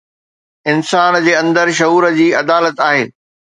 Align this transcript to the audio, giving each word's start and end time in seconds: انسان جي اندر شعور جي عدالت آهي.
انسان 0.73 1.13
جي 1.27 1.33
اندر 1.43 1.71
شعور 1.81 2.09
جي 2.19 2.27
عدالت 2.43 2.79
آهي. 2.91 3.09